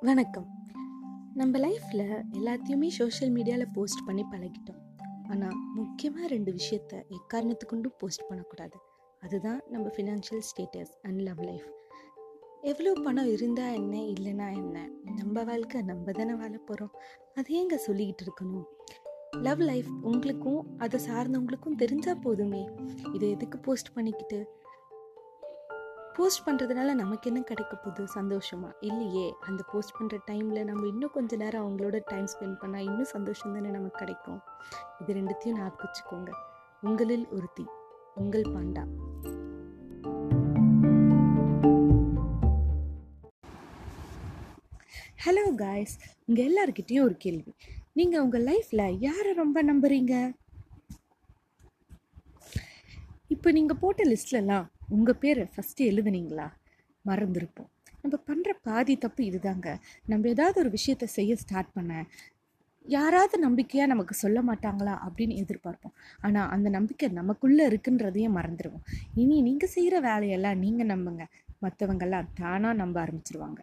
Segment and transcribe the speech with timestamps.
[0.00, 0.64] வணக்கம்.
[1.34, 4.78] நம்ம லைஃப்பில் எல்லாத்தையுமே சோஷியல் மீடியாவில் போஸ்ட் பண்ணி பழகிட்டோம்.
[5.30, 8.76] ஆனால் முக்கியமாக ரெண்டு விஷயத்த எக்காரணத்து கொண்டும் போஸ்ட் பண்ணக்கூடாது.
[9.20, 11.66] அதுதான் நம்ம financial status and love life
[12.60, 16.94] எவ்வளோ பணம் இருந்தால் என்ன இல்லைன்னா என்ன நம்ம வாழ்க்கை நம்ம தானே வாழ போகிறோம்
[17.34, 18.64] அதை ஏங்க சொல்லிக்கிட்டு இருக்கணும்?
[19.42, 22.68] லவ் லைஃப் உங்களுக்கும் அதை சார்ந்தவங்களுக்கும் தெரிஞ்சால் போதுமே.
[23.12, 24.56] இதை எதுக்கு போஸ்ட் பண்ணிக்கிட்டு?
[26.18, 28.04] போஸ்ட் பண்ணுறதுனால நமக்கு என்ன கிடைக்க போகுது?
[28.14, 28.70] சந்தோஷமா?
[28.80, 29.26] இல்லையே.
[29.40, 33.68] அந்த போஸ்ட் பண்ணுற டைமில் நம்ம இன்னும் கொஞ்ச நேரம் அவங்களோட டைம் ஸ்பெண்ட் பண்ணால் இன்னும் சந்தோஷம் தானே
[33.68, 34.40] நமக்கு கிடைக்கும்.
[35.00, 36.30] இது ரெண்டுத்தையும் ஞாபகம் வச்சுக்கோங்க
[36.80, 37.66] உங்களில் ஒருத்தி
[38.14, 38.84] உங்கள் பாண்டா.
[45.26, 47.54] ஹலோ காய்ஸ் உங்கள் எல்லாருக்கிட்டேயும் ஒரு கேள்வி.
[47.92, 50.14] நீங்கள் உங்கள் லைஃப்பில் யாரை ரொம்ப நம்புறீங்க?
[53.30, 56.46] இப்போ நீங்கள் போட்ட லிஸ்ட்லலாம் உங்கள் பேரை ஃபஸ்ட்டு எழுதுனீங்களா?
[57.04, 57.68] மறந்துருப்போம்.
[58.02, 59.68] நம்ம பண்ணுற பாதி தப்பு இதுதாங்க.
[60.06, 61.92] நம்ம ஏதாவது ஒரு விஷயத்த செய்ய ஸ்டார்ட் பண்ண
[62.86, 65.94] யாராவது நம்பிக்கையாக நமக்கு சொல்ல மாட்டாங்களா அப்படின்னு எதிர்பார்ப்போம்.
[66.20, 71.24] ஆனால் அந்த நம்பிக்கை நமக்குள்ளே இருக்குன்றதையே மறந்துடுவோம் இனி நீங்கள் செய்கிற வேலையெல்லாம் நீங்கள் நம்புங்க.
[71.62, 73.60] மற்றவங்கெல்லாம் தானாக நம்ப ஆரம்பிச்சிருவாங்க.